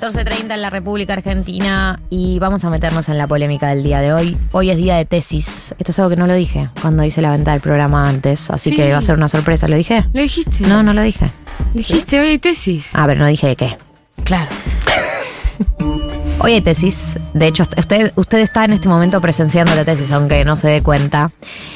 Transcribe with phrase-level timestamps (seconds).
[0.00, 4.12] 14.30 en la República Argentina y vamos a meternos en la polémica del día de
[4.12, 4.36] hoy.
[4.52, 5.74] Hoy es día de tesis.
[5.78, 8.70] Esto es algo que no lo dije cuando hice la venta del programa antes, así
[8.70, 8.76] Sí.
[8.76, 9.68] que va a ser una sorpresa.
[9.68, 10.04] ¿Lo dije?
[10.12, 10.66] ¿Lo dijiste?
[10.66, 11.30] No, no lo dije.
[11.72, 12.94] Dijiste hoy hay tesis.
[12.94, 13.78] A ver, no dije de qué.
[14.24, 14.48] claro.
[16.38, 17.18] Hoy hay tesis.
[17.32, 20.82] De hecho, usted, usted está en este momento presenciando la tesis, aunque no se dé
[20.82, 21.30] cuenta.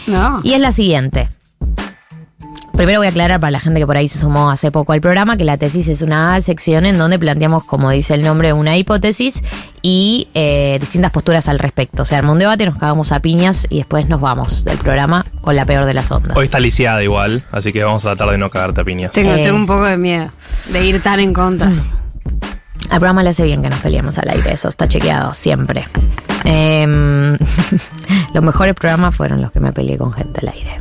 [0.07, 0.41] No.
[0.45, 1.31] Y es la siguiente.
[2.81, 5.03] Primero voy a aclarar para la gente que por ahí se sumó hace poco al
[5.03, 8.79] programa que la tesis es una sección en donde planteamos, como dice el nombre, una
[8.79, 9.43] hipótesis
[9.83, 12.05] y eh, distintas posturas al respecto.
[12.05, 15.27] O sea, arma un debate, nos cagamos a piñas y después nos vamos del programa
[15.43, 16.35] con la peor de las ondas.
[16.35, 19.13] Hoy está lisiada igual, así que vamos a tratar de no cagarte a piñas.
[19.13, 19.43] Tengo, Eh.
[19.43, 20.31] tengo un poco de miedo
[20.73, 21.69] de ir tan en contra.
[21.69, 25.87] Al programa le hace bien que nos peleemos al aire, eso está chequeado siempre.
[26.45, 27.37] Em,
[28.33, 30.79] los mejores programas fueron los que me peleé con gente al aire.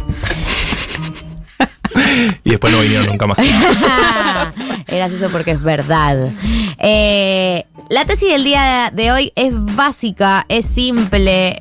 [2.44, 3.38] Y después no vinieron nunca más.
[4.88, 6.32] es gracioso porque es verdad.
[6.80, 11.58] Eh, la tesis del día de hoy es básica, es simple.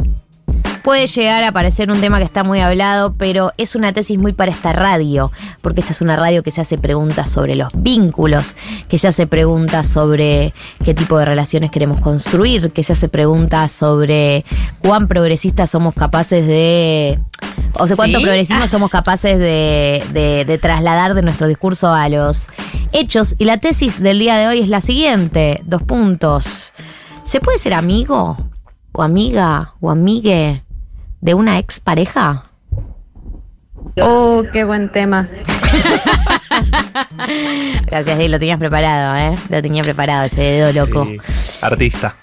[0.82, 4.32] Puede llegar a parecer un tema que está muy hablado, pero es una tesis muy
[4.32, 8.56] para esta radio, porque esta es una radio que se hace preguntas sobre los vínculos,
[8.88, 13.70] que se hace preguntas sobre qué tipo de relaciones queremos construir, que se hace preguntas
[13.72, 14.44] sobre
[14.80, 17.18] cuán progresistas somos capaces de...
[17.80, 18.24] O sea, cuánto ¿Sí?
[18.24, 22.50] progresismo somos capaces de, de- de trasladar de nuestro discurso a los
[22.92, 23.34] hechos.
[23.38, 26.72] Y la tesis del día de hoy es la siguiente, dos puntos.
[27.24, 28.38] ¿Se puede ser amigo
[28.92, 30.62] o amiga o amigue
[31.20, 32.50] de una expareja?
[34.00, 35.28] Oh, qué buen tema.
[37.86, 39.34] Gracias, lo tenías preparado, ¿eh?
[39.48, 41.04] Lo tenía preparado ese dedo loco.
[41.04, 41.18] Sí.
[41.60, 42.16] Artista.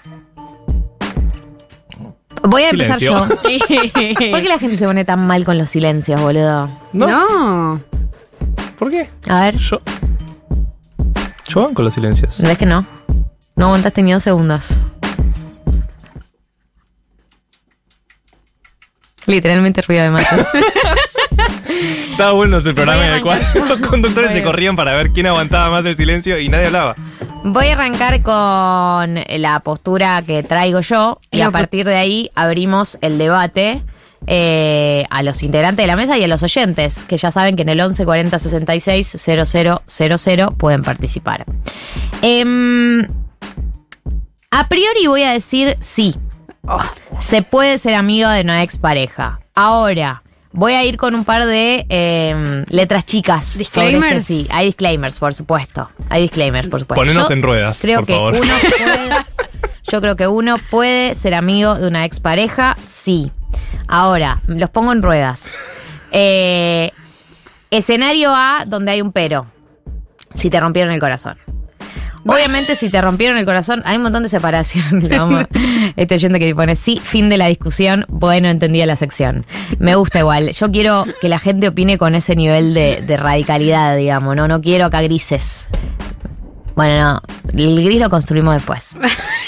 [2.42, 3.12] Voy a empezar yo.
[3.28, 6.70] ¿Por qué la gente se pone tan mal con los silencios, boludo?
[6.92, 7.06] ¿No?
[7.06, 7.80] No.
[8.78, 9.08] ¿Por qué?
[9.28, 9.80] A ver, Yo.
[11.48, 12.40] Yo van con los silencios.
[12.40, 12.84] ¿ves que no?
[13.54, 14.68] No aguantaste ni dos segundos.
[19.26, 20.26] Literalmente ruido de mato.
[22.10, 25.70] Estaba bueno ese programa en el cual los conductores se corrían para ver quién aguantaba
[25.70, 26.94] más el silencio y nadie hablaba.
[27.44, 32.98] Voy a arrancar con la postura que traigo yo y a partir de ahí abrimos
[33.02, 33.82] el debate
[34.26, 37.62] eh, a los integrantes de la mesa y a los oyentes, que ya saben que
[37.62, 39.16] en el 11 40 66
[39.96, 41.44] 0000 pueden participar.
[42.22, 43.06] Em,
[44.50, 46.16] a priori voy a decir sí.
[47.18, 49.40] Se puede ser amigo de una expareja.
[49.54, 50.22] Ahora,
[50.52, 53.46] voy a ir con un par de em, letras chicas.
[53.48, 54.24] este Disclaimers.
[54.24, 55.90] sí, hay disclaimers, por supuesto.
[56.10, 57.00] Hay disclaimers, por supuesto.
[57.02, 58.34] Ponenos Yo en ruedas, Creo por que favor.
[58.34, 58.42] uno
[58.78, 59.10] puede.
[59.90, 63.30] Yo creo que uno puede ser amigo de una expareja, sí.
[63.88, 65.52] Ahora, los pongo en ruedas.
[66.10, 66.90] Eh,
[67.70, 69.46] escenario A, donde hay un pero.
[70.34, 71.38] Si te rompieron el corazón.
[72.26, 75.08] Obviamente, si te rompieron el corazón, hay un montón de separación.
[75.10, 75.44] Vamos-
[75.96, 78.04] Este oyente que pone sí, fin de la discusión.
[78.08, 79.46] Bueno, entendía la sección.
[79.78, 80.50] Me gusta igual.
[80.52, 84.34] Yo quiero que la gente opine con ese nivel de, de radicalidad, digamos.
[84.36, 85.68] No, no quiero acá grises.
[86.74, 87.22] Bueno, no.
[87.58, 88.96] El gris lo construimos después.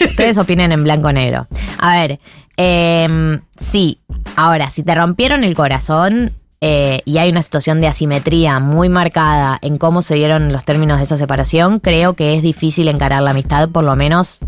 [0.00, 1.46] Ustedes opinen en blanco o negro.
[1.78, 2.20] A ver,
[2.56, 4.00] em, sí.
[4.36, 9.58] Ahora, si te rompieron el corazón eh, y hay una situación de asimetría muy marcada
[9.62, 13.30] en cómo se dieron los términos de esa separación, creo que es difícil encarar la
[13.30, 14.40] amistad, por lo menos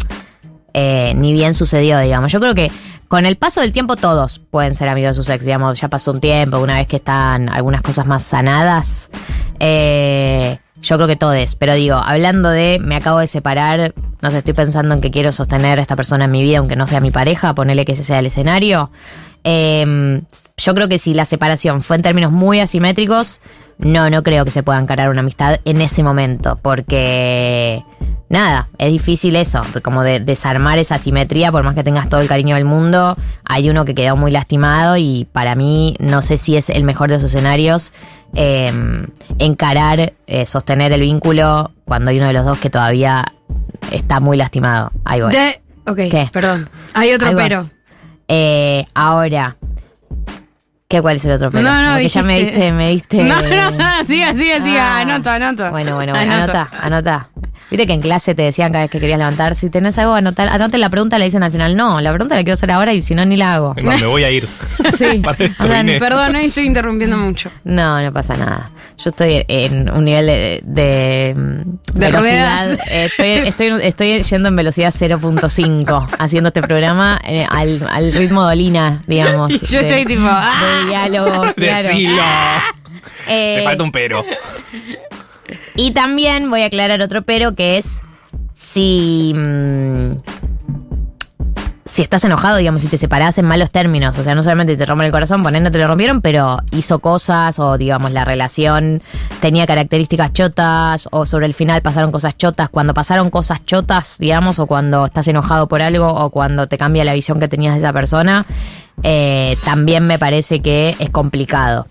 [0.72, 2.32] eh, ni bien sucedió, digamos.
[2.32, 2.70] Yo creo que
[3.09, 6.12] con el paso del tiempo todos pueden ser amigos de sus ex, digamos, ya pasó
[6.12, 9.10] un tiempo, una vez que están algunas cosas más sanadas.
[9.59, 14.38] eh, yo creo que todos, pero digo, hablando de me acabo de separar, no sé,
[14.38, 17.00] estoy pensando en que quiero sostener a esta persona en mi vida, aunque no sea
[17.00, 18.91] mi pareja, ponerle que ese sea el escenario.
[19.45, 20.23] Eh,
[20.56, 23.41] yo creo que si la separación fue en términos muy asimétricos,
[23.78, 27.83] no, no creo que se pueda encarar una amistad en ese momento, porque
[28.29, 32.29] nada, es difícil eso, como de desarmar esa asimetría, por más que tengas todo el
[32.29, 36.56] cariño del mundo, hay uno que quedó muy lastimado y para mí no sé si
[36.56, 37.93] es el mejor de esos escenarios
[38.34, 38.73] eh,
[39.39, 43.32] encarar, eh, sostener el vínculo cuando hay uno de los dos que todavía
[43.91, 44.93] está muy lastimado.
[45.05, 45.32] Ahí voy.
[45.32, 46.31] De- ok, ¿Qué?
[46.32, 46.69] perdón.
[46.94, 47.69] Hay otro Ahí vas.
[48.32, 49.56] Eh, ahora,
[50.87, 51.65] ¿qué cuál es el otro pero?
[51.65, 53.25] No, no, Como que ya me diste, me diste.
[53.25, 54.99] No, no, no, siga, siga, siga.
[54.99, 55.00] Ah.
[55.00, 55.69] Anoto, anoto.
[55.73, 56.53] Bueno, bueno, bueno, Anoto.
[56.53, 57.29] anota, anota.
[57.71, 60.49] Viste que en clase te decían cada vez que querías levantar, si tenés algo, anotar,
[60.49, 63.01] anoten la pregunta, le dicen al final, no, la pregunta la quiero hacer ahora y
[63.03, 63.75] si no, ni la hago.
[63.75, 64.49] Me voy a ir.
[64.97, 65.23] Sí.
[65.61, 65.85] O sea.
[65.99, 67.51] Perdón, hoy estoy interrumpiendo mucho.
[67.65, 68.71] No, no pasa nada.
[68.99, 71.35] Yo estoy en un nivel de, de,
[71.95, 72.73] De velocidad.
[72.91, 78.45] eh, Estoy, estoy, estoy yendo en velocidad 0.5 haciendo este programa eh, al, al ritmo
[78.47, 79.53] de Olina, digamos.
[79.62, 80.83] Y yo de- estoy tipo, ¡ah!
[80.83, 81.53] de diálogo.
[81.55, 81.89] claro.
[81.89, 82.23] Decilo.
[83.29, 84.25] Eh, Me falta un pero.
[85.75, 88.00] Y también voy a aclarar otro pero que es
[88.55, 89.32] si.
[89.34, 90.12] mm,
[91.90, 94.87] si estás enojado, digamos, si te separás en malos términos, o sea, no solamente te
[94.87, 99.02] rompen el corazón, poner no te lo rompieron, pero hizo cosas o, digamos, la relación
[99.40, 102.69] tenía características chotas o sobre el final pasaron cosas chotas.
[102.70, 107.04] Cuando pasaron cosas chotas, digamos, o cuando estás enojado por algo o cuando te cambia
[107.04, 108.46] la visión que tenías de esa persona,
[109.02, 111.88] eh, también me parece que es complicado.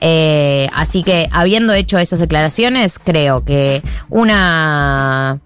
[0.00, 5.40] Eh, así que, habiendo hecho esas declaraciones, creo que una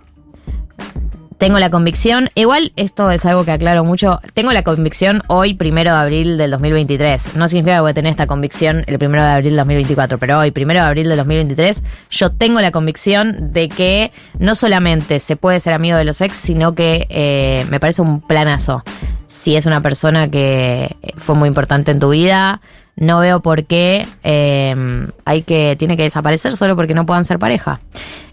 [1.38, 5.92] tengo la convicción, igual esto es algo que aclaro mucho, tengo la convicción hoy, primero
[5.92, 7.36] de abril del 2023.
[7.36, 10.38] No significa que voy a tener esta convicción el primero de abril del 2024, pero
[10.38, 15.36] hoy, primero de abril del 2023, yo tengo la convicción de que no solamente se
[15.36, 18.82] puede ser amigo de los ex, sino que eh, me parece un planazo.
[19.26, 22.60] Si es una persona que fue muy importante en tu vida,
[22.96, 27.38] no veo por qué eh, hay que tiene que desaparecer solo porque no puedan ser
[27.38, 27.80] pareja.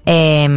[0.06, 0.48] Eh,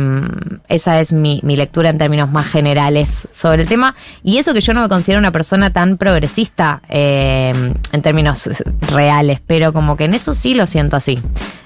[0.68, 3.94] esa es mi, mi lectura en términos más generales sobre el tema.
[4.22, 7.52] Y eso que yo no me considero una persona tan progresista eh,
[7.92, 8.48] en términos
[8.80, 11.20] reales, pero como que en eso sí lo siento así.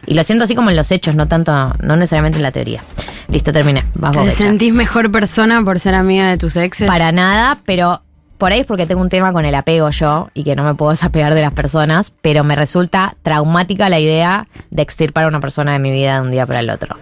[0.06, 2.82] Y lo siento así como en los hechos, no tanto, no necesariamente en la teoría.
[3.28, 3.84] Listo, terminé.
[3.94, 6.88] Vas ¿Te sentís mejor persona por ser amiga de tus exes?
[6.88, 8.02] Para nada, pero
[8.38, 10.74] por ahí es porque tengo un tema con el apego yo y que no me
[10.74, 15.40] puedo desapegar de las personas, pero me resulta traumática la idea de extirpar a una
[15.40, 16.96] persona de mi vida de un día para el otro.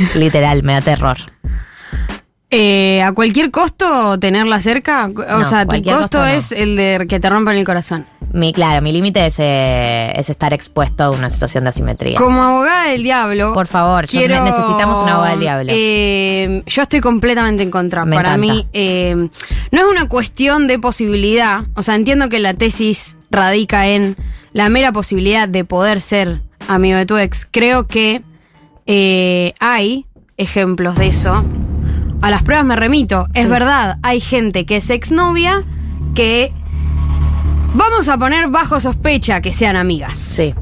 [0.14, 1.16] Literal, me da terror.
[2.50, 5.04] Eh, ¿A cualquier costo tenerla cerca?
[5.06, 6.26] O No, sea, tu costo, costo no.
[6.26, 8.06] es el de que te rompan el corazón.
[8.32, 12.16] Mi, claro, mi límite es, eh, es estar expuesto a una situación de asimetría.
[12.16, 13.52] Como abogada del diablo.
[13.52, 15.72] Por favor, yo- quiero, ne- necesitamos una abogada del diablo.
[15.74, 18.06] eh, yo estoy completamente en contra.
[18.06, 18.52] Me Para encanta.
[18.54, 19.14] mí, eh,
[19.70, 21.64] no es una cuestión de posibilidad.
[21.74, 24.16] O sea, entiendo que la tesis radica en
[24.54, 27.46] la mera posibilidad de poder ser amigo de tu ex.
[27.50, 28.22] Creo que
[28.88, 30.06] eh, hay
[30.36, 31.44] ejemplos de eso.
[32.20, 33.28] A las pruebas me remito.
[33.34, 33.48] Es Sí.
[33.50, 35.62] verdad, hay gente que es exnovia
[36.16, 36.52] que
[37.74, 40.18] vamos a poner bajo sospecha que sean amigas.
[40.18, 40.54] Sí.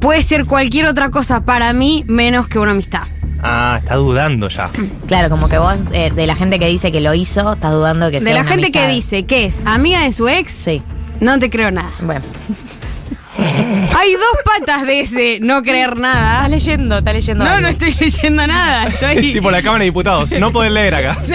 [0.00, 3.02] Puede ser cualquier otra cosa para mí menos que una amistad.
[3.42, 4.68] Ah, está dudando ya.
[5.06, 8.06] Claro, como que vos, eh, de la gente que dice que lo hizo, estás dudando
[8.06, 10.52] de que De sea la una gente que dice que es amiga de su ex,
[10.52, 10.82] Sí,
[11.20, 11.90] no te creo nada.
[12.02, 12.20] bueno.
[13.98, 16.34] Hay dos patas de ese no creer nada.
[16.36, 17.44] Estás leyendo, estás leyendo.
[17.44, 17.62] No, algo.
[17.62, 18.86] no estoy leyendo nada.
[18.88, 19.20] Estoy.
[19.32, 20.32] tipo la Cámara de Diputados.
[20.32, 21.16] No podés leer acá.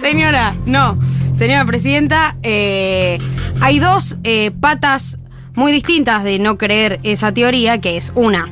[0.00, 0.98] Señora, no.
[1.38, 3.18] Señora presidenta, eh,
[3.60, 5.18] hay dos eh, patas
[5.54, 8.48] muy distintas de no creer esa teoría, que es una.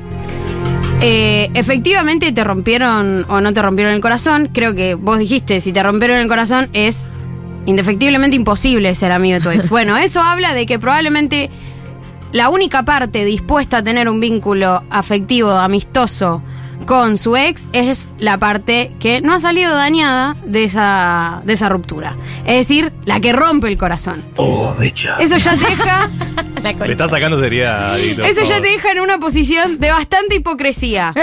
[1.01, 4.49] eh, efectivamente te rompieron o no te rompieron el corazón.
[4.53, 7.09] Creo que vos dijiste, si te rompieron el corazón es
[7.67, 9.69] indefectiblemente imposible ser amigo de tu ex.
[9.77, 11.51] Bueno, eso habla de que probablemente
[12.31, 16.41] la única parte dispuesta a tener un vínculo afectivo, amistoso
[16.85, 21.69] con su ex es la parte que no ha salido dañada de esa, de esa
[21.69, 22.15] ruptura.
[22.45, 24.23] Es decir, la que rompe el corazón.
[25.19, 25.65] Eso ya te
[26.63, 30.35] deja, Le está sacando seriedad, Dito, eso ya te deja en una posición de bastante
[30.35, 31.13] hipocresía.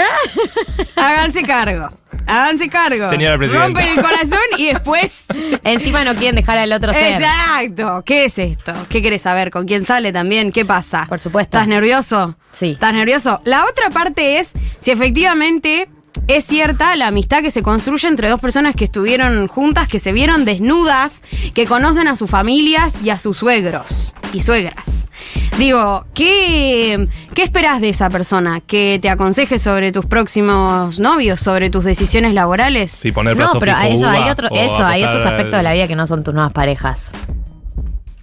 [0.95, 1.89] Háganse cargo.
[2.27, 3.09] Háganse cargo.
[3.09, 3.67] Señora presidenta.
[3.67, 5.25] Rompen el corazón y después.
[5.63, 7.21] Encima no quieren dejar al otro ser.
[7.21, 8.03] Exacto.
[8.05, 8.73] ¿Qué es esto?
[8.89, 9.51] ¿Qué querés saber?
[9.51, 10.51] ¿Con quién sale también?
[10.51, 11.05] ¿Qué pasa?
[11.07, 11.57] Por supuesto.
[11.57, 12.35] ¿Estás nervioso?
[12.51, 12.71] Sí.
[12.71, 13.41] ¿Estás nervioso?
[13.45, 15.89] La otra parte es si efectivamente
[16.27, 20.11] es cierta la amistad que se construye entre dos personas que estuvieron juntas, que se
[20.13, 25.09] vieron desnudas, que conocen a sus familias y a sus suegros y suegras.
[25.57, 28.59] Digo, ¿qué, ¿qué esperás de esa persona?
[28.61, 32.91] ¿Que te aconseje sobre tus próximos novios, sobre tus decisiones laborales?
[32.91, 35.33] Sí, poner No, plazo pero fijo eso, hay, otro, o eso, hay apostar otros al-
[35.33, 37.11] aspectos de la vida que no son tus nuevas parejas.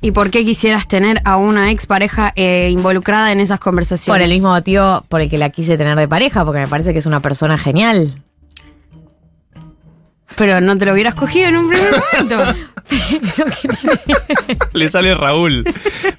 [0.04, 4.18] ¿Y por qué quisieras tener a una expareja eh, involucrada en esas conversaciones?
[4.18, 6.92] Por el mismo motivo por el que la quise tener de pareja, porque me parece
[6.92, 8.20] que es una persona genial.
[10.34, 11.90] Pero no te lo hubieras cogido en un primer
[12.26, 12.54] momento.
[14.72, 15.62] Le sale Raúl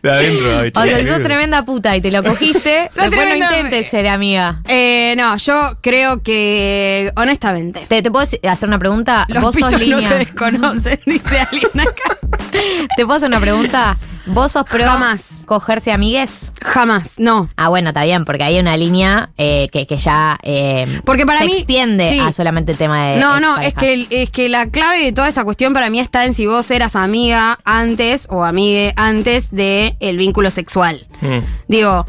[0.02, 0.60] de adentro.
[0.60, 4.08] ay, O sea, sos tremenda puta y te lo cogiste, después no tremenda- intentes ser
[4.08, 4.62] amiga.
[4.68, 9.26] Eh, no, yo creo que, honestamente, ¿Te, te puedo hacer una pregunta?
[9.28, 10.08] los ¿Vos sos pitos no línea?
[10.08, 12.18] se desconocen, dice alguien acá.
[12.98, 13.98] ¿Te puedo hacer una pregunta?
[14.26, 15.44] ¿Vos sos pro Jamás.
[15.46, 16.54] cogerse amigues?
[16.62, 17.50] Jamás, no.
[17.58, 21.40] Ah, bueno, está bien, porque hay una línea eh, que, que ya eh, Porque para
[21.40, 22.20] se mí- extiende sí.
[22.20, 23.18] a solamente el tema de.
[23.18, 26.24] No, no, es que, es que la clave de toda esta cuestión para mí está
[26.24, 31.06] en si vos eras amiga antes o amigue antes de el vínculo sexual.
[31.20, 31.40] Mm.
[31.68, 32.06] Digo,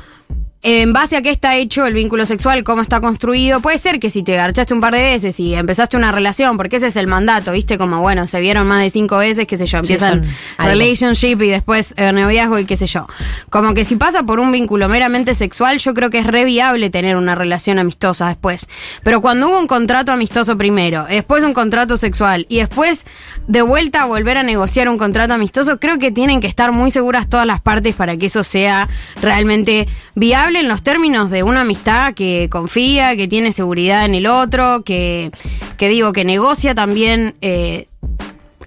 [0.66, 4.08] en base a qué está hecho el vínculo sexual, cómo está construido, puede ser que
[4.08, 7.06] si te garchaste un par de veces y empezaste una relación, porque ese es el
[7.06, 7.76] mandato, ¿viste?
[7.76, 10.24] Como, bueno, se vieron más de cinco veces, qué sé yo, empiezan
[10.56, 13.06] relationship y después eh, noviazgo y qué sé yo.
[13.50, 16.88] Como que si pasa por un vínculo meramente sexual, yo creo que es re viable
[16.88, 18.66] tener una relación amistosa después.
[19.02, 23.04] Pero cuando hubo un contrato amistoso primero, después un contrato sexual y después
[23.46, 26.90] de vuelta a volver a negociar un contrato amistoso, creo que tienen que estar muy
[26.90, 28.88] seguras todas las partes para que eso sea
[29.20, 34.26] realmente viable en los términos de una amistad que confía, que tiene seguridad en el
[34.26, 35.30] otro, que,
[35.76, 37.86] que digo, que negocia también eh,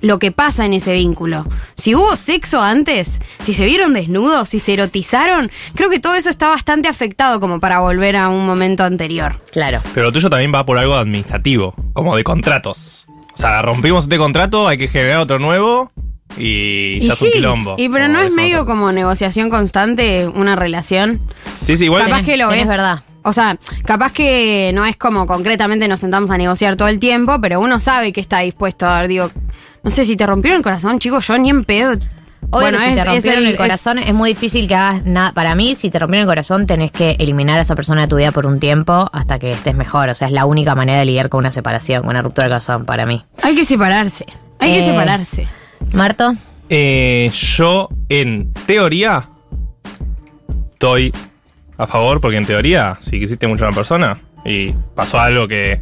[0.01, 1.45] lo que pasa en ese vínculo.
[1.73, 6.29] Si hubo sexo antes, si se vieron desnudos, si se erotizaron, creo que todo eso
[6.29, 9.35] está bastante afectado como para volver a un momento anterior.
[9.51, 9.81] Claro.
[9.93, 13.05] Pero lo tuyo también va por algo administrativo, como de contratos.
[13.33, 15.91] O sea, rompimos este contrato, hay que generar otro nuevo
[16.37, 17.75] y, ya es un quilombo.
[17.77, 18.67] y pero no es de medio cosas.
[18.67, 21.19] como negociación constante una relación.
[21.61, 22.03] Sí, sí, igual.
[22.03, 22.67] capaz tenés- que lo es.
[22.67, 23.03] verdad.
[23.23, 27.39] O sea, capaz que no es como concretamente nos sentamos a negociar todo el tiempo,
[27.41, 29.29] pero uno sabe que está dispuesto a dar, digo,
[29.83, 31.93] no sé si te rompieron el corazón, chicos, yo ni en pedo.
[32.49, 35.33] Obvio que si te rompieron el, corazón es, muy difícil que hagas nada.
[35.33, 38.15] Para mí, si te rompieron el corazón, tenés que eliminar a esa persona de tu
[38.15, 40.07] vida por un tiempo hasta que estés mejor.
[40.07, 42.51] O sea, es la única manera de lidiar con una separación, con una ruptura del
[42.51, 43.25] corazón, para mí.
[43.41, 44.25] hay que separarse.
[44.59, 45.47] Hay que Eh, separarse.
[45.93, 46.35] Marto,
[46.69, 49.23] Eh, yo, en teoría,
[50.73, 51.13] estoy
[51.77, 55.79] a favor, porque en teoría, si quisiste mucho a una persona y pasó algo que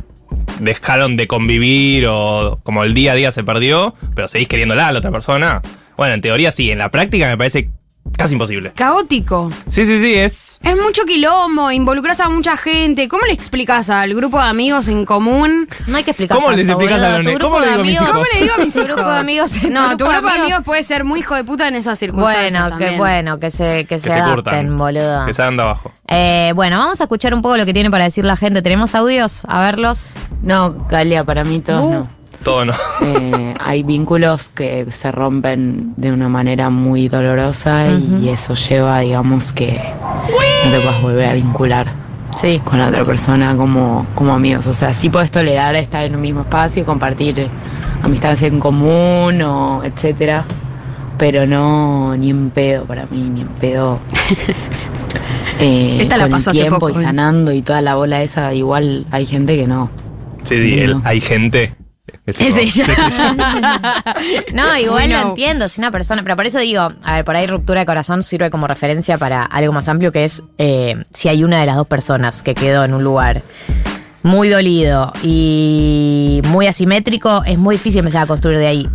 [0.60, 4.92] dejaron de convivir o como el día a día se perdió, pero seguís queriéndola a
[4.92, 5.62] la otra persona,
[5.98, 7.70] bueno, en teoría sí, en la práctica me parece
[8.18, 8.72] casi imposible.
[8.76, 9.52] Caótico.
[9.68, 10.60] Sí, sí, sí, es...
[10.64, 13.08] Es mucho quilombo, involucras a mucha gente.
[13.08, 15.68] ¿Cómo le explicas al grupo de amigos en común?
[15.88, 17.84] no hay que explicar ¿Cómo les tanto, explicas a los cómo le de digo a
[17.84, 18.12] mis amigos- hijos?
[18.12, 18.88] ¿Cómo le digo a mis hijos?
[18.88, 21.68] grupo de amigos- No, tu grupo de amigos amigos- puede ser muy hijo de puta
[21.68, 22.52] en esas circunstancias.
[22.54, 22.98] Bueno, que también.
[22.98, 24.78] bueno, que se, que Que se, adapten, curtan.
[24.78, 25.26] boludo.
[25.26, 25.92] Que se dan de abajo.
[26.08, 28.62] Eh, bueno, vamos a escuchar un poco lo que tiene para decir la gente.
[28.62, 29.44] ¿Tenemos audios?
[29.48, 30.14] A verlos.
[30.42, 31.92] No, Galia, para mí todos Uh.
[31.92, 32.10] no.
[32.46, 32.74] Todo no.
[33.02, 37.88] Eh, hay vínculos que se rompen de una manera muy dolorosa
[38.22, 39.80] y eso lleva, digamos, que
[40.66, 41.88] no te puedas volver a vincular
[42.38, 42.60] Sí.
[42.64, 44.68] con la otra persona como, como amigos.
[44.68, 47.48] O sea, sí puedes tolerar estar en un mismo espacio, compartir
[48.04, 50.46] amistades en común o etcétera,
[51.18, 54.00] pero no ni en pedo para mí, ni en pedo.
[55.58, 57.06] Eh, Esta la con pasó el hace tiempo poco, y ¿eh?
[57.06, 59.90] sanando y toda la bola esa, igual hay gente que no.
[60.44, 61.74] Sí, sí, el- hay gente.
[62.28, 62.86] Es ella.
[62.86, 65.22] Sí, sí, No, igual Bueno.
[65.22, 67.86] lo entiendo, si una persona, pero por eso digo, a ver, por ahí ruptura de
[67.86, 71.66] corazón sirve como referencia para algo más amplio que es eh, si hay una de
[71.68, 73.44] las dos personas que quedó en un lugar
[74.24, 78.90] muy dolido y muy asimétrico, es muy difícil empezar a construir de ahí.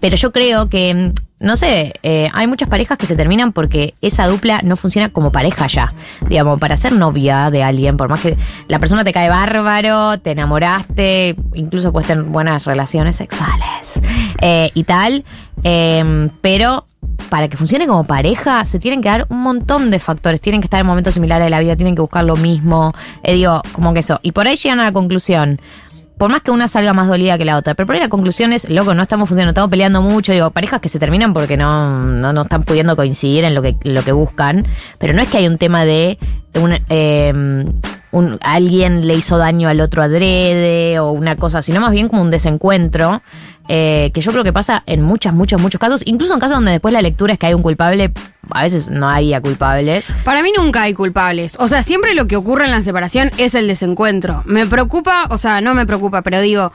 [0.00, 4.26] Pero yo creo que, no sé, eh, hay muchas parejas que se terminan porque esa
[4.26, 5.92] dupla no funciona como pareja ya.
[6.28, 8.36] Digamos, para ser novia de alguien, por más que
[8.68, 14.00] la persona te cae bárbaro, te enamoraste, incluso puedes tener buenas relaciones sexuales
[14.40, 15.24] eh, y tal.
[15.64, 16.84] eh, pero
[17.28, 20.40] para que funcione como pareja, se tienen que dar un montón de factores.
[20.40, 22.92] Tienen que estar en momentos similares de la vida, tienen que buscar lo mismo.
[23.22, 24.20] Eh, digo, como que eso.
[24.22, 25.60] Y por ahí llegan a la conclusión
[26.18, 27.74] por más que una salga más dolida que la otra.
[27.74, 30.32] Pero por ahí la conclusión es, loco, no estamos funcionando, estamos peleando mucho.
[30.32, 33.76] Digo, parejas que se terminan porque no, no, no están pudiendo coincidir en lo que,
[33.82, 34.66] lo que buscan.
[34.98, 36.18] Pero no es que hay un tema de
[36.54, 36.72] un,
[38.12, 42.22] un- alguien le hizo daño al otro adrede o una cosa, sino más bien como
[42.22, 43.22] un desencuentro.
[43.68, 46.02] eh, que yo creo que pasa en muchos, muchos, muchos casos.
[46.06, 48.12] Incluso en casos donde después la lectura es que hay un culpable,
[48.50, 50.06] a veces no había culpables.
[50.24, 51.56] Para mí nunca hay culpables.
[51.58, 54.42] O sea, siempre lo que ocurre en la separación es el desencuentro.
[54.46, 56.72] Me preocupa, o sea, no me preocupa, pero digo,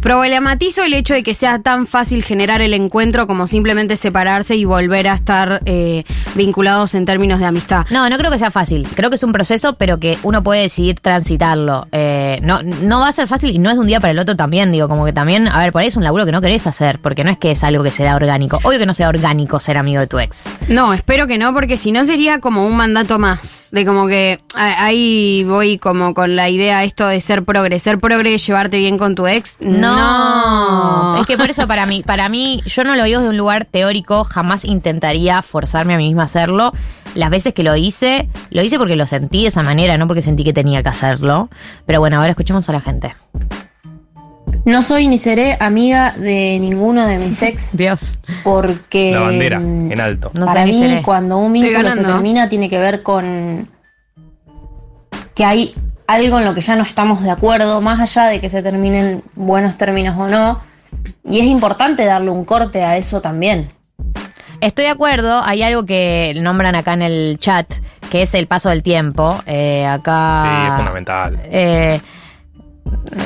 [0.00, 4.64] problematizo el hecho de que sea tan fácil generar el encuentro como simplemente separarse y
[4.64, 7.86] volver a estar eh, vinculados en términos de amistad.
[7.90, 8.86] No, no creo que sea fácil.
[8.94, 11.86] Creo que es un proceso, pero que uno puede decidir transitarlo.
[11.92, 14.18] Eh, no, no va a ser fácil y no es de un día para el
[14.18, 14.72] otro también.
[14.72, 16.98] Digo, como que también, a ver, por ahí es un laburo que no querés hacer,
[17.00, 18.60] porque no es que es algo que se da orgánico.
[18.62, 20.44] Obvio que no sea orgánico ser amigo de tu ex.
[20.68, 23.68] No, espero que no, porque si no sería como un mandato más.
[23.72, 27.78] De como que ahí voy como con la idea esto de ser progre.
[27.78, 29.56] Ser progre, llevarte bien con tu ex.
[29.60, 31.16] No.
[31.20, 33.64] Es que por eso para mí, para mí, yo no lo digo desde un lugar
[33.64, 36.72] teórico, jamás intentaría forzarme a mí misma a hacerlo.
[37.14, 40.22] Las veces que lo hice, lo hice porque lo sentí de esa manera, no porque
[40.22, 41.48] sentí que tenía que hacerlo.
[41.86, 43.14] Pero bueno, ahora escuchemos a la gente.
[44.68, 48.18] No soy ni seré amiga de ninguno de mis ex Dios.
[48.44, 50.30] porque La bandera, mm, en alto.
[50.34, 51.02] No para sé ni mí seré.
[51.02, 52.14] cuando un Estoy vínculo se ganando.
[52.16, 53.68] termina tiene que ver con
[55.34, 55.74] que hay
[56.06, 59.22] algo en lo que ya no estamos de acuerdo, más allá de que se terminen
[59.36, 60.60] buenos términos o no.
[61.24, 63.70] Y es importante darle un corte a eso también.
[64.60, 67.72] Estoy de acuerdo, hay algo que nombran acá en el chat,
[68.10, 69.40] que es el paso del tiempo.
[69.46, 70.42] Eh, acá.
[70.62, 71.40] Sí, es fundamental.
[71.44, 72.00] Eh,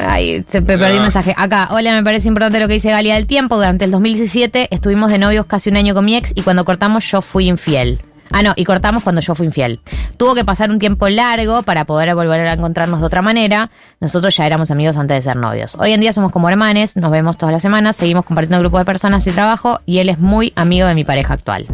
[0.06, 0.96] ay, se me perdí Ah.
[0.96, 1.34] un mensaje.
[1.36, 3.56] Acá, hola, me parece importante lo que dice Galia del tiempo.
[3.56, 7.10] Durante el 2017 estuvimos de novios casi un año con mi ex y cuando cortamos
[7.10, 8.00] yo fui infiel.
[8.34, 9.78] Ah, no, y cortamos cuando yo fui infiel.
[10.16, 13.70] Tuvo que pasar un tiempo largo para poder volver a encontrarnos de otra manera.
[14.00, 15.76] Nosotros ya éramos amigos antes de ser novios.
[15.78, 18.84] Hoy en día somos como hermanes, nos vemos todas las semanas, seguimos compartiendo grupos de
[18.86, 21.66] personas y trabajo y él es muy amigo de mi pareja actual.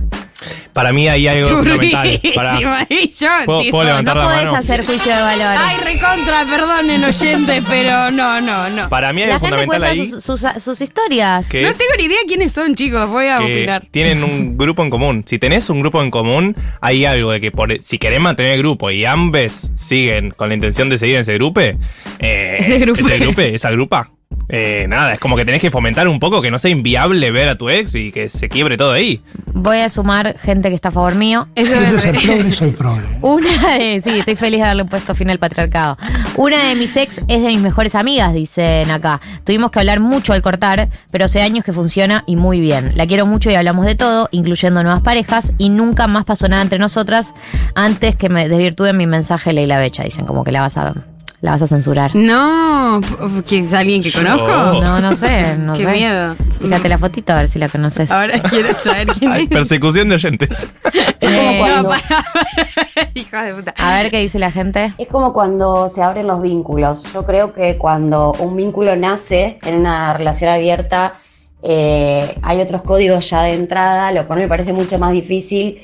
[0.73, 2.21] Para mí hay algo fundamental.
[2.35, 4.57] Para, yo, ¿Puedo- tipo, puedo levantar No la podés mano?
[4.59, 5.57] hacer juicio de valor.
[5.59, 8.89] Ay, recontra, perdonen oyentes, pero no, no, no.
[8.89, 10.09] para mí hay La algo gente fundamental cuenta ahí.
[10.21, 11.53] sus, sus- sus historias.
[11.53, 13.87] No es tengo ni idea quiénes son, chicos, voy a que opinar.
[13.91, 15.25] tienen un grupo en común.
[15.27, 18.59] Si tenés un grupo en común, hay algo de que por, si querés mantener el
[18.59, 23.01] grupo y ambos siguen con la intención de seguir en ese grupo, eh, Ese grupo.
[23.01, 24.11] ese grupo, esa grupa,
[24.49, 27.51] eh, nada, es como que tenés que fomentar un poco que no sea inviable ver
[27.51, 29.21] a tu ex y que se quiebre todo ahí.
[29.53, 31.47] Voy a sumar gente que está a favor mío.
[31.55, 33.07] Eso Si quiero ser es progre, soy progre.
[33.21, 34.01] Una de.
[34.01, 35.99] Sí, estoy feliz de haberle puesto fin al patriarcado.
[36.37, 39.21] Una de mis ex es de mis mejores amigas, dicen acá.
[39.45, 42.93] Tuvimos que hablar mucho al cortar, pero hace años que funciona y muy bien.
[42.97, 46.63] La quiero mucho y hablamos de todo, incluyendo nuevas parejas, y nunca más pasó nada
[46.63, 47.35] entre nosotras
[47.75, 50.05] antes que me desvirtúen mi mensaje Leila Becha.
[50.05, 50.95] Dicen como que la vas a,
[51.41, 52.15] la vas a censurar.
[52.17, 53.01] No,
[53.47, 54.45] ¿que es alguien que conozco?
[54.45, 54.83] Oh.
[54.83, 55.93] No, no sé, no Qué sé.
[55.93, 56.37] miedo.
[56.61, 58.11] Fíjate la fotito a ver si la conoces.
[58.11, 59.49] Ahora quiero saber quién Ay, es.
[59.49, 60.67] persecución de oyentes.
[60.93, 63.11] Eh, No, para, para.
[63.15, 63.75] Hija de puta.
[63.77, 64.95] a ver qué dice la gente.
[64.99, 67.05] Es como cuando se abren los vínculos.
[67.13, 71.15] Yo creo que cuando un vínculo nace en una relación abierta,
[71.63, 75.79] eh, hay otros códigos ya de entrada, lo cual me parece mucho más difícil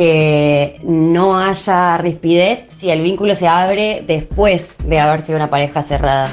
[0.00, 5.82] que no haya rispidez si el vínculo se abre después de haber sido una pareja
[5.82, 6.30] cerrada.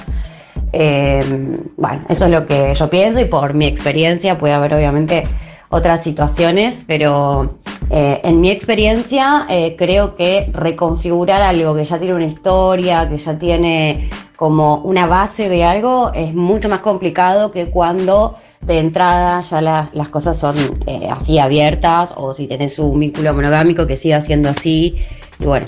[0.71, 1.21] Eh,
[1.75, 5.25] bueno, eso es lo que yo pienso y por mi experiencia puede haber obviamente
[5.67, 7.57] otras situaciones, pero
[7.89, 13.17] eh, en mi experiencia eh, creo que reconfigurar algo que ya tiene una historia, que
[13.17, 19.41] ya tiene como una base de algo, es mucho más complicado que cuando de entrada
[19.41, 20.55] ya la- las cosas son
[20.87, 24.95] eh, así abiertas o si tenés un vínculo monogámico que siga siendo así.
[25.39, 25.67] Y bueno,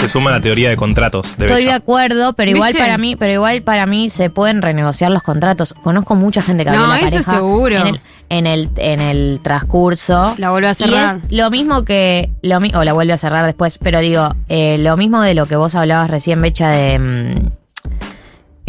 [0.00, 2.80] Se suma la teoría de contratos de Estoy de acuerdo, pero igual ¿Viste?
[2.82, 5.74] para mí, pero igual para mí se pueden renegociar los contratos.
[5.74, 7.74] Conozco mucha gente que abrió No, la eso pareja seguro.
[7.76, 10.34] en el en el en el transcurso.
[10.38, 11.20] La vuelve a cerrar.
[11.28, 14.78] Y es lo mismo que lo o la vuelve a cerrar después, pero digo, eh,
[14.78, 17.50] lo mismo de lo que vos hablabas recién Becha de mm,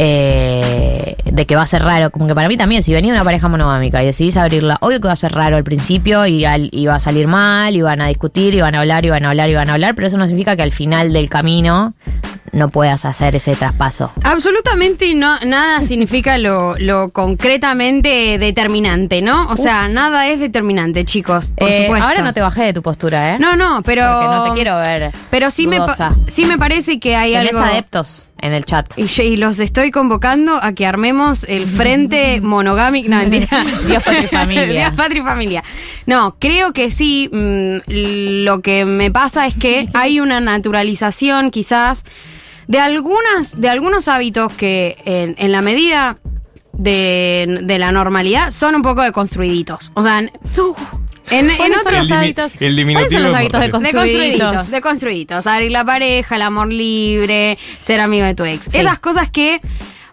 [0.04, 3.24] eh, de que va a ser raro, como que para mí también, si venía una
[3.24, 6.68] pareja monogámica y decidís abrirla, obvio que va a ser raro al principio y, al-
[6.72, 9.24] y va a salir mal, y van a discutir, y van a hablar, y van
[9.24, 11.92] a hablar, y van a hablar, pero eso no significa que al final del camino
[12.52, 14.12] no puedas hacer ese traspaso.
[14.24, 19.46] Absolutamente no, nada significa lo, lo concretamente determinante, ¿no?
[19.48, 22.06] O sea, nada es determinante, chicos, por Eh, supuesto.
[22.08, 23.38] ahora no te bajé de tu postura, ¿eh?
[23.38, 24.02] No, no, pero...
[24.06, 25.12] Porque no te quiero ver.
[25.30, 25.78] Pero sí me,
[26.26, 27.66] sí me parece que hay Tenés algo...
[27.66, 28.92] adeptos en el chat.
[28.98, 33.08] Y, los estoy convocando a que armemos el frente monogámico.
[33.08, 33.48] No, mentira.
[33.86, 34.66] Dios, patria y familia.
[34.66, 35.64] Dios, patria y familia.
[36.06, 37.30] No, creo que sí.
[37.32, 37.76] mm,
[38.44, 42.04] lo que me pasa es que hay una naturalización, quizás,
[42.66, 46.18] de algunas, de algunos hábitos que en, en la medida
[46.72, 49.92] de, de la normalidad son un poco deconstruiditos.
[49.94, 50.30] O sea, en,
[51.30, 52.52] en, en ¿Cuáles son otros El hábitos?
[52.60, 53.86] el diminutivo ¿Cuáles son los hábitos de importante.
[53.88, 54.70] de construiditos, construiditos?
[54.70, 55.46] de construiditos.
[55.46, 58.66] Abrir la pareja, el amor libre, ser amigo de tu ex.
[58.70, 58.78] Sí.
[58.78, 59.60] Esas cosas que,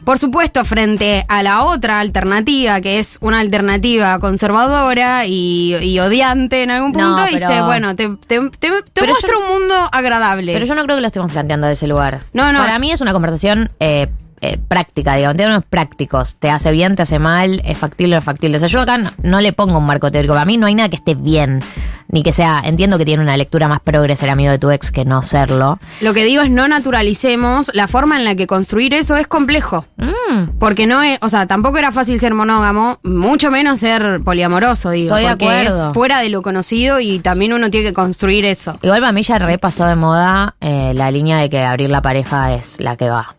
[0.06, 6.64] por supuesto, frente a la otra alternativa, que es una alternativa conservadora y, y odiante
[6.64, 8.70] en algún No, punto, pero- dice, bueno, te, te, te-
[9.06, 10.54] muestro yo- un mundo agradable.
[10.54, 12.22] Pero yo no creo que lo estemos planteando de ese lugar.
[12.34, 12.60] No, no.
[12.60, 14.08] Para mí es una conversación eh,
[14.42, 16.36] eh, práctica, digamos, en términos prácticos.
[16.36, 18.58] Te hace bien, te hace mal, es factible o no es factible.
[18.58, 20.34] O sea, yo acá no, no le pongo un marco teórico.
[20.34, 21.62] Para mí no hay nada que esté bien,
[22.10, 22.62] ni que sea.
[22.64, 25.80] Entiendo que tiene una lectura más progre ser amigo de tu ex que no serlo.
[26.02, 29.86] Lo que digo es no naturalicemos la forma en la que construir eso es complejo.
[29.98, 34.92] Mm, Porque no es, o sea, tampoco era fácil ser monógamo, mucho menos ser poliamoroso,
[34.92, 35.16] digo.
[35.16, 35.88] Estoy de porque acuerdo.
[35.90, 38.78] es fuera de lo conocido y también uno tiene que construir eso.
[38.82, 42.02] Igual para mí ya re pasó de moda eh, la línea de que abrir la
[42.02, 43.36] pareja es la que va.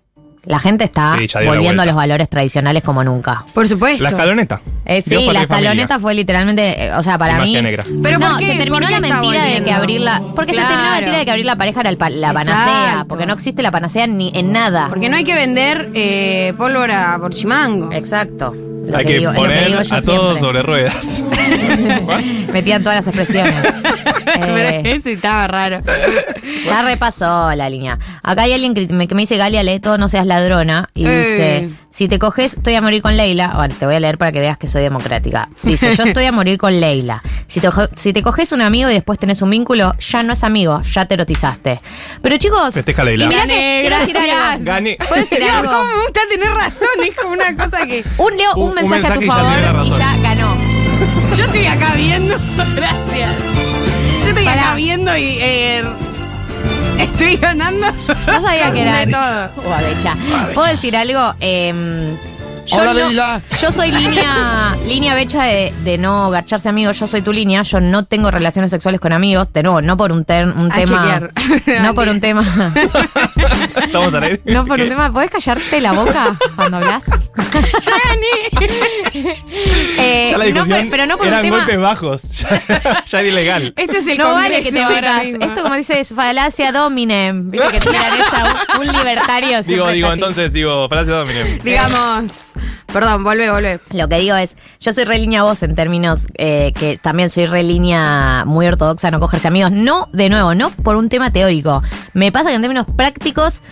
[0.50, 3.44] La gente está Sí, la volviendo a los valores tradicionales como nunca.
[3.54, 4.02] Por supuesto.
[4.02, 4.60] La escaloneta.
[4.84, 7.62] Eh, sí, la escaloneta fue literalmente, eh, o sea, para Y magia mí.
[7.62, 7.84] negra.
[8.02, 8.46] Pero no, ¿por qué?
[8.46, 9.74] se terminó ¿Por qué la mentira de que volviendo?
[9.80, 10.22] abrirla.
[10.34, 12.84] Porque se terminó la mentira de que abrir la pareja era el pa- la panacea.
[12.90, 13.08] Exacto.
[13.08, 14.88] Porque no existe la panacea ni en nada.
[14.88, 17.92] Porque no hay que vender eh, pólvora por chimango.
[17.92, 18.52] Exacto.
[18.86, 21.22] Lo Hay que que digo- es lo que poner a todos sobre ruedas.
[22.52, 23.54] Metían todas las expresiones.
[24.70, 25.80] Eh, ese estaba raro.
[26.66, 27.98] ya repasó la línea.
[28.22, 30.88] Acá hay alguien que me, que me dice, Galia, lee todo, no seas ladrona.
[30.94, 31.18] Y Eh.
[31.18, 33.52] dice, si te coges, estoy a morir con Leila.
[33.56, 35.48] Bueno, te voy a leer para que veas que soy democrática.
[35.62, 37.22] Dice, yo estoy a morir con Leila.
[37.46, 40.44] Si te, si te coges un amigo y después tenés un vínculo, ya no es
[40.44, 41.80] amigo, ya te erotizaste.
[42.22, 42.74] Pero chicos...
[42.74, 43.24] Festeja Leila.
[43.24, 44.38] y mirá Gané, que quiero decir gracias.
[44.52, 44.64] algo.
[44.64, 44.96] Gané.
[44.98, 45.72] ¿Puedo decir Dios, algo?
[45.72, 46.88] ¿cómo me gusta tener razón?
[47.08, 48.04] Es como una cosa que.
[48.18, 49.98] Un Leo, un, Un- un mensaje, a mensaje tu y ya favor y razón.
[49.98, 50.56] ya ganó.
[51.36, 52.36] Yo estoy acá viendo.
[52.76, 53.49] Gracias.
[54.30, 54.62] Yo estoy Pará.
[54.62, 55.38] acá viendo y.
[55.40, 55.82] eh,
[56.98, 57.86] estoy ganando.
[58.26, 59.68] No sabía que era De todo.
[59.68, 60.16] O abecha.
[60.54, 61.34] ¿Puedo decir algo?
[61.40, 62.16] Em,
[62.70, 63.42] yo Hola, no- Leila.
[63.60, 66.98] Yo soy línea, línea becha de, de no garcharse amigos.
[66.98, 67.62] Yo soy tu línea.
[67.62, 69.52] Yo no tengo relaciones sexuales con amigos.
[69.52, 71.02] De nuevo, no por un, ter- un A tema.
[71.02, 71.80] chequear.
[71.82, 72.42] No por un tema.
[73.82, 74.40] Estamos al aire.
[74.44, 74.82] No por ¿Qué?
[74.84, 75.12] un tema.
[75.12, 77.06] ¿Podés callarte la boca cuando hablas?
[79.98, 81.56] Eh, Ya la no, pero no por un eran tema.
[81.58, 82.22] golpes bajos.
[82.32, 83.74] Ya, ya era ilegal.
[83.76, 85.24] Esto es el no vale que te metas.
[85.26, 87.50] Esto, como dice, es falacia dominem.
[87.50, 88.76] Viste que tiran esa.
[88.80, 89.62] Un, un libertario.
[89.62, 91.58] Digo, digo, entonces, digo, frase domine.
[91.62, 92.52] Digamos.
[92.92, 93.80] Perdón, volvé, volvé.
[93.92, 97.46] Lo que digo es, yo soy re línea vos en términos eh, que también soy
[97.46, 99.70] re línea muy ortodoxa, no cogerse amigos.
[99.72, 101.82] No, de nuevo, no por un tema teórico.
[102.14, 103.62] Me pasa que en términos prácticos,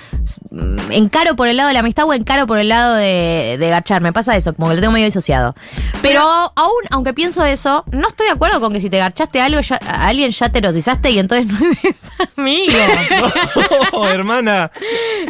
[0.50, 3.68] mm, encaro por el lado de la amistad o encaro por el lado de, de
[3.70, 4.00] gachar.
[4.02, 5.54] Me pasa eso, como que lo tengo medio disociado.
[6.02, 9.46] Pero aún, aunque pienso eso, no estoy de acuerdo con que si te garchaste a
[9.46, 11.96] algo, ya- a alguien ya te erotizaste y entonces no eres
[12.36, 12.72] amigo.
[13.92, 14.70] No, hermana.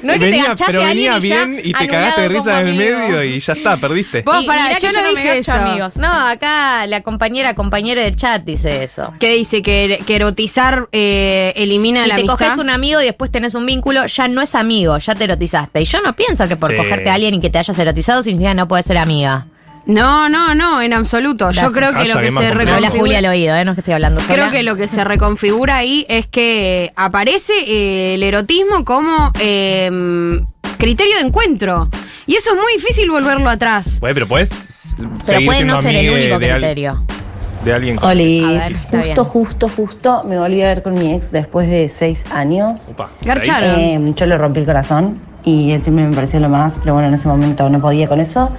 [0.03, 1.79] No es que te venía, garchaste pero a alguien venía y ya bien y te
[1.79, 4.23] anulado cagaste de risa en el medio y ya está, perdiste.
[4.23, 5.53] Vos, Y pará, mirá yo no me dije eso.
[5.53, 5.97] amigos.
[5.97, 9.13] No, acá la compañera, compañera del chat dice eso.
[9.21, 9.63] ¿Qué dice?
[9.63, 12.39] Que, que erotizar eh, elimina Si la te amistad.
[12.47, 15.81] coges un amigo y después tenés un vínculo, ya no es amigo, ya te erotizaste.
[15.81, 16.77] Y yo no pienso que por Sí.
[16.77, 19.47] cogerte a alguien y que te hayas erotizado significa que no puedes ser amiga.
[19.87, 21.51] No, no, no, en absoluto.
[21.51, 23.65] Yo creo que lo que se reconfigura- Julia al oído, ¿eh?
[23.65, 24.35] No es que estoy hablando sola.
[24.35, 30.41] Creo que lo que se reconfigura ahí es que aparece eh, el erotismo como eh,
[30.77, 31.89] criterio de encuentro.
[32.29, 33.99] Y eso es muy difícil volverlo atrás.
[34.01, 34.95] Güey, pero puedes
[35.27, 37.03] Pero puede no ser el único criterio.
[37.65, 37.97] de alguien.
[37.97, 39.17] con- Oli, A ver, está justo, bien.
[39.25, 42.89] justo, justo me volví a ver con mi ex después de seis años.
[42.91, 43.75] Upa, Garcharon.
[43.75, 43.99] seis.
[43.99, 47.09] Eh, yo le rompí el corazón y él siempre me pareció lo más, pero bueno,
[47.09, 48.51] en ese momento no podía con eso.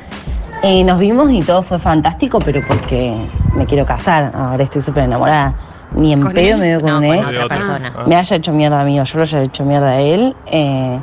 [0.63, 3.15] Eh, nos vimos y todo fue fantástico, pero porque
[3.55, 4.31] me quiero casar.
[4.35, 5.53] Ahora estoy súper enamorada.
[5.95, 6.57] Ni en ¿Con pedo él?
[6.59, 7.25] me veo con No, un con ex.
[7.27, 7.47] otra otro.
[7.55, 7.93] persona.
[7.95, 8.03] Ah.
[8.07, 10.99] Me haya hecho mierda a mí o yo lo haya hecho mierda a él eh,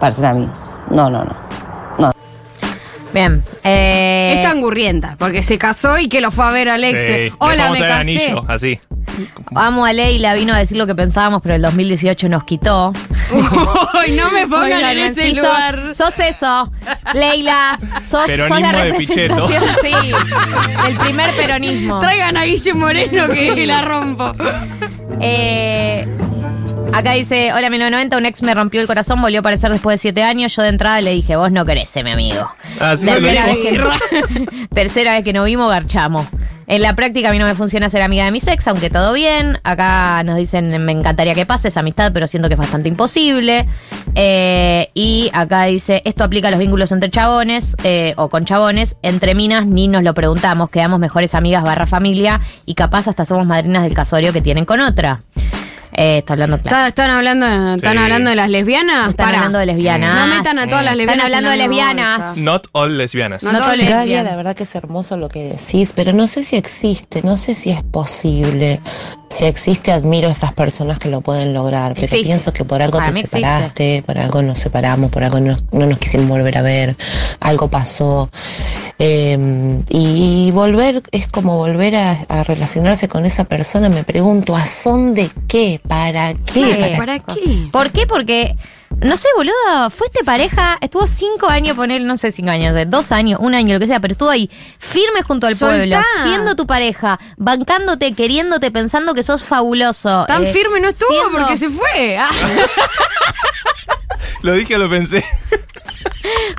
[0.00, 0.58] para ser amigos.
[0.90, 1.32] No, no, no.
[3.12, 3.42] Bien.
[3.64, 7.02] Eh, Es tan gurrienta, porque se casó y que lo fue a ver Alex.
[7.02, 8.00] Sí, le Hola, me a casé.
[8.00, 8.78] anillo, así.
[9.54, 12.92] Amo a Leila, vino a decir lo que pensábamos, pero el 2018 nos quitó.
[13.32, 15.94] Uy, no me pongan Oigan, en ese sí, lugar.
[15.94, 16.70] sos, sos eso,
[17.14, 17.78] Leila.
[18.02, 20.12] Sos, sos la Peronismo de representación, sí,
[20.86, 21.98] del primer peronismo.
[21.98, 24.34] Traigan a Guille Moreno que la rompo.
[25.20, 26.06] Eh,
[26.92, 29.98] acá dice, hola 1990, un ex me rompió el corazón, volvió a aparecer después de
[29.98, 30.54] siete años.
[30.54, 32.50] Yo de entrada le dije, vos no querés mi amigo.
[32.80, 36.26] Así lo tercera, vez que, tercera vez que nos vimos, garchamos.
[36.68, 39.14] En la práctica a mí no me funciona ser amiga de mi ex, aunque todo
[39.14, 39.58] bien.
[39.64, 43.66] Acá nos dicen, me encantaría que pase esa amistad, pero siento que es bastante imposible.
[44.14, 48.98] Eh, y acá dice, esto aplica a los vínculos entre chabones eh, o con chabones.
[49.00, 53.46] Entre minas ni nos lo preguntamos, quedamos mejores amigas barra familia y capaz hasta somos
[53.46, 55.20] madrinas del casorio que tienen con otra.
[56.00, 56.86] Eh, está hablando claro.
[56.86, 57.98] ¿Están, hablando, ¿Están Sí.
[57.98, 59.08] hablando de las lesbianas?
[59.10, 59.38] Están Pará.
[59.38, 60.14] hablando de lesbianas.
[60.28, 61.24] No metan a todas las lesbianas.
[61.26, 62.18] Están hablando de lesbianas.
[62.26, 62.40] bolsa.
[62.40, 63.42] Not all lesbianas.
[63.42, 64.30] No, No todo no, lesbianas.
[64.30, 67.52] La verdad que es hermoso lo que decís, pero no sé si existe, no sé
[67.54, 68.80] si es posible.
[69.30, 72.24] Si existe, admiro a esas personas que lo pueden lograr, pero Existe.
[72.24, 73.36] pienso que por algo Para te existe.
[73.38, 76.96] separaste, por algo nos separamos, por algo no, no nos quisimos volver a ver,
[77.40, 78.30] algo pasó.
[78.98, 83.88] Eh, y volver es como volver a, a relacionarse con esa persona.
[83.90, 85.80] Me pregunto, ¿a son de qué?
[85.86, 86.52] ¿Para qué?
[86.52, 86.74] Sí.
[86.80, 87.68] ¿Para ¿Para qué?
[87.70, 88.06] ¿Por qué?
[88.06, 88.56] Porque,
[89.00, 93.12] no sé, boludo, fuiste pareja, estuvo cinco años, poner, no sé, cinco años, eh, dos
[93.12, 95.76] años, un año, lo que sea, pero estuvo ahí, firme junto al Soltá.
[95.76, 100.24] pueblo, siendo tu pareja, bancándote, queriéndote, pensando que sos fabuloso.
[100.26, 102.18] Tan eh, firme no estuvo siendo- porque se fue.
[102.28, 102.28] Ah.
[104.42, 105.24] Lo dije o lo pensé.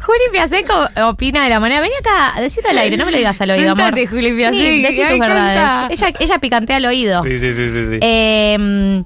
[0.05, 0.73] Juli Piaseco
[1.07, 1.81] opina de la manera.
[1.81, 3.85] Vení acá, decilo al aire, no me lo digas al oído, amor.
[3.85, 5.89] Sentate, Juli Piasek, Sí, decí tus verdades.
[6.01, 7.23] Ella, ella picantea al oído.
[7.23, 7.85] Sí, sí, sí, sí.
[7.91, 7.99] sí.
[8.01, 9.03] Eh,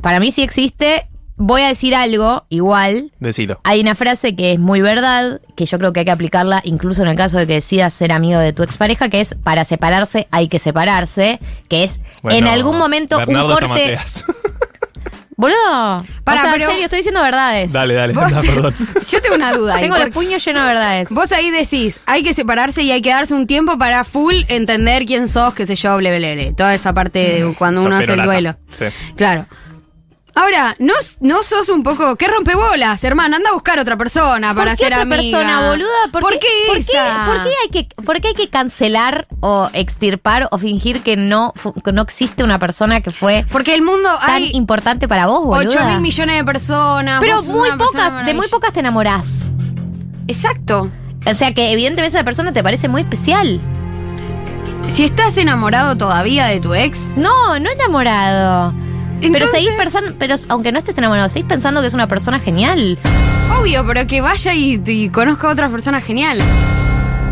[0.00, 1.08] para mí sí existe.
[1.44, 3.10] Voy a decir algo, igual.
[3.18, 3.58] Decilo.
[3.64, 7.02] Hay una frase que es muy verdad, que yo creo que hay que aplicarla incluso
[7.02, 10.28] en el caso de que decidas ser amigo de tu expareja, que es para separarse
[10.30, 11.98] hay que separarse, que es
[12.30, 13.98] en algún momento Bernardo un corte...
[15.36, 16.04] Boludo.
[16.22, 17.72] Pará, o sea, pero- en serio, estoy diciendo verdades.
[17.72, 18.74] Dale, dale, Vos- perdón.
[19.10, 19.74] Yo tengo una duda.
[19.74, 21.08] ahí, Tengo el puño lleno de verdades.
[21.10, 25.04] Vos ahí decís, hay que separarse y hay que darse un tiempo para full entender
[25.06, 26.54] quién sos, qué sé yo, ble.
[26.56, 28.56] Toda esa parte de cuando uno hace el duelo.
[28.78, 28.84] Sí.
[29.16, 29.48] Claro.
[30.34, 32.16] Ahora, ¿no, ¿no sos un poco...
[32.16, 33.36] ¿Qué rompebolas, hermano?
[33.36, 35.16] Anda a buscar otra persona para ¿Por qué ser otra amiga.
[35.20, 35.88] persona, boluda?
[36.10, 37.24] ¿Por, ¿Por qué, por esa?
[37.26, 41.52] por qué hay que, por qué hay que cancelar o extirpar o fingir que no,
[41.84, 45.44] que no existe una persona que fue Porque el mundo tan hay importante para vos,
[45.44, 45.80] boluda?
[45.80, 47.20] 8 mil millones de personas.
[47.20, 49.50] Pero muy pocas, de muy pocas te enamorás.
[50.28, 50.90] Exacto.
[51.26, 53.60] O sea que evidentemente esa persona te parece muy especial.
[54.88, 58.74] Si estás enamorado todavía de tu ex, No, no enamorado.
[59.30, 62.98] Pero seguís pensando, pero aunque no estés enamorado, seguís pensando que es una persona genial.
[63.60, 66.46] obvio, pero que vaya y, y conozca a otras personas geniales.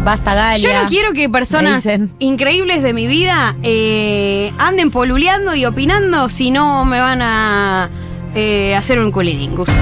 [0.04, 0.58] Basta, Galia.
[0.58, 1.86] Yo no quiero que personas
[2.18, 7.90] increíbles de mi vida eh, anden poluleando y opinando si no me van a
[8.34, 9.68] eh, hacer un culilingus.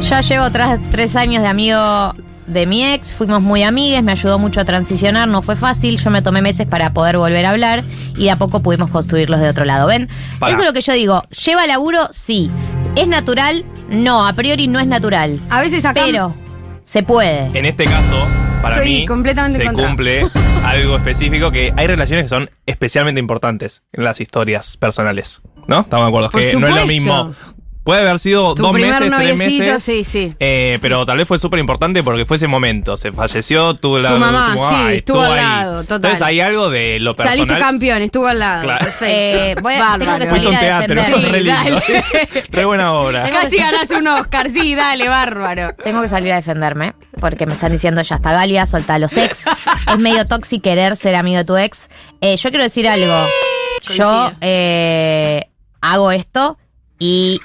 [0.00, 2.14] Ya llevo tras tres años de amigo
[2.48, 6.10] de mi ex, fuimos muy amigues, me ayudó mucho a transicionar, no fue fácil, yo
[6.10, 7.82] me tomé meses para poder volver a hablar
[8.16, 9.86] y de a poco pudimos construirlos de otro lado.
[9.86, 10.08] ¿Ven?
[10.46, 11.22] Eso es lo que yo digo.
[11.46, 12.08] ¿Lleva laburo?
[12.10, 12.50] Sí.
[12.96, 13.64] ¿Es natural?
[13.88, 15.38] No, a priori no es natural.
[15.50, 16.02] A veces acá.
[16.06, 16.34] Pero
[16.84, 17.50] se puede.
[17.58, 18.26] En este caso,
[18.62, 19.86] para Estoy mí, completamente se contra.
[19.86, 20.26] cumple
[20.64, 25.42] algo específico que hay relaciones que son especialmente importantes en las historias personales.
[25.66, 25.80] ¿No?
[25.80, 26.30] Estamos de acuerdo.
[26.30, 27.32] Por que no es lo mismo.
[27.88, 29.82] Puede haber sido Tu dos primer meses, tres noviecito, meses.
[29.82, 30.34] sí, sí.
[30.38, 32.98] eh, pero tal vez fue súper importante porque fue ese momento.
[32.98, 35.36] Se falleció tu, la, Tu mamá, sí, y estuvo al ahí.
[35.38, 35.96] lado, total.
[35.96, 37.38] Entonces hay algo de lo personal.
[37.38, 38.62] Saliste campeón, estuvo al lado.
[38.64, 38.84] Claro.
[38.84, 39.06] Perfecto.
[39.08, 41.50] Eh, voy a- tengo que salir un a teatro, re Sí, lindo.
[41.54, 41.82] dale.
[42.50, 43.22] re buena obra.
[43.30, 45.72] Casi ganás un Oscar, sí, dale, bárbaro.
[45.82, 49.16] Tengo que salir a defenderme porque me están diciendo ya está Galia, solta a los
[49.16, 49.46] ex.
[49.90, 51.88] es medio tóxico querer ser amigo de tu ex.
[52.20, 53.16] Eh, yo quiero decir algo.
[53.94, 55.48] Yo eh,
[55.80, 56.58] hago esto
[56.98, 57.40] y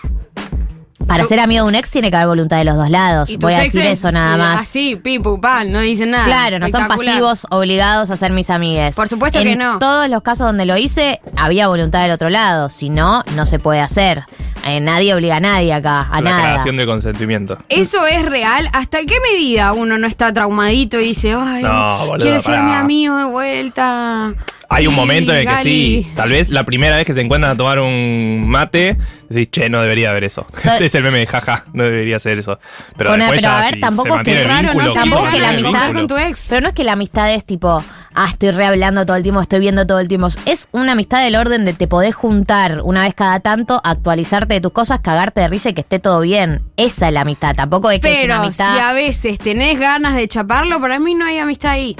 [1.07, 3.29] para Tu- ser amigo de un ex tiene que haber voluntad de los dos lados.
[3.39, 4.61] Voy a decir eso nada más.
[4.61, 6.25] Así, pipu, pan, no dicen nada.
[6.25, 8.95] Claro, no son pasivos obligados a ser mis amigues.
[8.95, 9.79] Por supuesto en que no.
[9.79, 12.69] todos los casos donde lo hice, había voluntad del otro lado.
[12.69, 14.23] Si no, no se puede hacer.
[14.65, 16.43] Eh, nadie obliga a nadie acá, a la nada.
[16.53, 17.57] creación del consentimiento.
[17.69, 18.69] ¿Eso es real?
[18.73, 22.63] ¿Hasta qué medida uno no está traumadito y dice, ay, No, boludo, quiere ser pará.
[22.67, 24.33] mi amigo de vuelta?
[24.69, 25.63] Hay un Sí, momento en el que Gali.
[26.03, 28.97] sí, tal vez la primera vez que se encuentran a tomar un mate,
[29.29, 30.47] decís, che, no debería haber eso.
[30.53, 32.57] So- Ese es el meme de jaja, no debería ser eso.
[32.97, 34.85] Pero Bueno, después pero ya a ver, si tampoco es que mantiene el raro, vínculo,
[34.85, 34.93] ¿no?
[34.93, 35.99] se Tampoco mantiene que la el amistad vínculo.
[35.99, 36.45] con tu ex.
[36.49, 37.83] Pero no es que la amistad es tipo,
[38.15, 40.27] ah, estoy rehablando todo el tiempo, estoy viendo todo el tiempo.
[40.45, 44.61] Es una amistad del orden de te podés juntar una vez cada tanto, actualizarte de
[44.61, 46.61] tus cosas, cagarte de risa y que esté todo bien.
[46.77, 47.55] Esa es la amistad.
[47.55, 48.89] Tampoco es que es una Pero si amistad.
[48.89, 51.95] a veces tenés ganas de chaparlo, para mí no hay amistad ahí.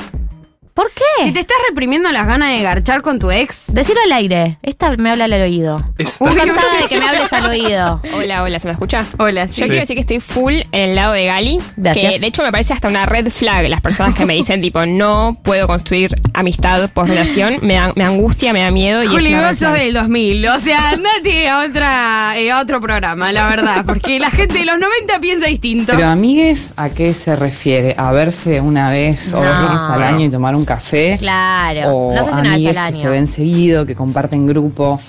[0.73, 1.23] ¿Por qué?
[1.23, 4.57] Si te estás reprimiendo las ganas de garchar con tu ex, Decirlo al aire.
[4.63, 5.77] Esta me habla al oído.
[5.99, 8.01] Estoy cansada de que me hables al oído.
[8.15, 9.05] Hola, hola, ¿se me escucha?
[9.19, 11.59] hola, Yo quiero decir que estoy full en el lado de Gali.
[11.77, 12.13] Gracias.
[12.13, 14.83] Que de hecho me parece hasta una red flag las personas que me dicen, tipo,
[14.88, 17.57] no puedo construir amistad por relación.
[17.62, 19.03] Me, da- me angustia, me da miedo.
[19.03, 22.81] Y es Juli, vos sos del 2000, o sea, andate a, otra, eh, a otro
[22.81, 25.93] programa, la verdad, porque la gente de los 90 piensa distinto.
[25.95, 27.93] Pero amigues, ¿a qué se refiere?
[27.97, 31.17] ¿A verse una vez o dos veces al año y tomar un café?
[31.19, 31.95] Claro.
[31.95, 33.12] O No sé si una vez al que se año.
[33.12, 34.99] ven seguido, que comparten grupo.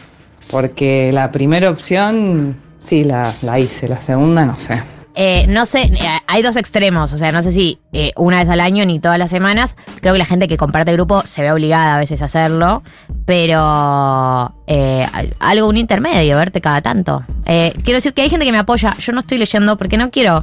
[0.50, 3.88] Porque la primera opción, sí, la, la hice.
[3.88, 4.82] La segunda, no sé.
[5.16, 8.48] Eh, no sé, eh, hay dos extremos, o sea, no sé si eh, una vez
[8.48, 9.76] al año ni todas las semanas.
[10.00, 12.82] Creo que la gente que comparte grupo se ve obligada a veces a hacerlo,
[13.24, 15.06] pero eh,
[15.38, 17.22] algo, un intermedio, verte cada tanto.
[17.44, 20.42] Quiero decir que hay gente que me apoya, yo no estoy leyendo porque no quiero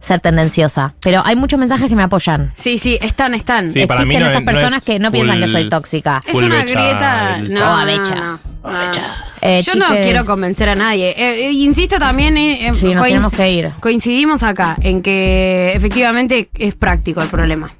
[0.00, 2.52] ser tendenciosa, pero hay muchos mensajes que me apoyan.
[2.54, 3.68] Sí, sí, están, están.
[3.70, 5.68] Sí, para mí Existen no esas es- no personas es que no piensan que soy
[5.68, 6.22] tóxica.
[6.26, 7.36] Es Full una becha grieta.
[7.38, 8.14] el- No, Oh, no, becha.
[8.14, 8.32] no,
[8.62, 9.18] no.
[9.40, 11.10] Eh, Yo no chiques, quiero convencer a nadie.
[11.10, 13.70] Eh, eh, insisto también, eh, eh, Sí, nos coinc- tenemos que ir.
[13.80, 17.72] coincidimos acá en que efectivamente es práctico el problema.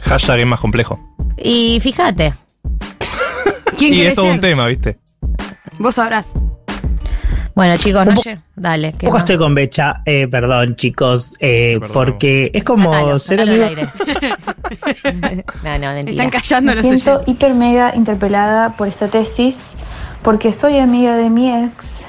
[0.00, 0.98] Hashtag es más complejo.
[1.36, 2.34] Y fíjate,
[3.78, 4.34] ¿Quién Y quiere es todo ser?
[4.34, 4.98] un tema, ¿viste?
[5.78, 6.26] Vos sabrás.
[7.54, 8.14] Bueno chicos, no
[8.56, 8.92] dale.
[8.94, 9.18] que Un poco no.
[9.18, 11.92] estoy con Becha, eh, perdón chicos, eh, Perdón.
[11.94, 13.64] porque es como Sácalo, ser amigo.
[15.64, 16.10] no, no, mentira.
[16.24, 17.28] Están callando Me los siento oyentes.
[17.34, 19.74] hiper mega interpelada por esta tesis
[20.22, 22.06] porque soy amiga de mi ex,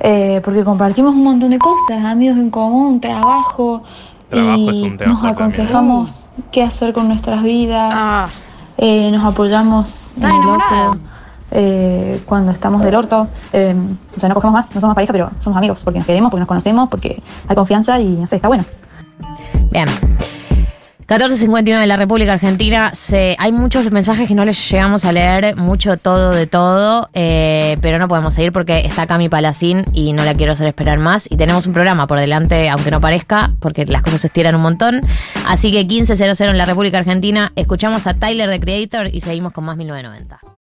[0.00, 3.82] eh, porque compartimos un montón de cosas, amigos en común, trabajo,
[4.28, 5.34] Trabajo y es un tema nos también.
[5.34, 8.28] aconsejamos qué hacer con nuestras vidas, Ah,
[8.76, 10.40] eh, nos apoyamos en ¿Estás el
[11.50, 13.74] eh, cuando estamos del orto, eh,
[14.16, 16.40] o sea, no cogemos más, no somos pareja, pero somos amigos porque nos queremos, porque
[16.40, 18.64] nos conocemos, porque hay confianza y no sé, está bueno.
[19.70, 19.86] Bien.
[21.08, 22.92] 14.59 de la República Argentina.
[23.38, 27.98] Hay muchos mensajes que no les llegamos a leer, mucho todo de todo, eh, pero
[27.98, 31.26] no podemos seguir porque está Cami Palacín y no la quiero hacer esperar más.
[31.30, 34.60] Y tenemos un programa por delante, aunque no parezca, porque las cosas se estiran un
[34.60, 35.00] montón.
[35.46, 37.52] Así que 15.00 en la República Argentina.
[37.56, 40.57] Escuchamos a Tyler, the Creator, y seguimos con más 1990.